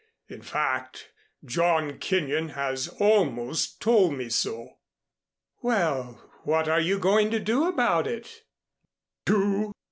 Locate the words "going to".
6.97-7.39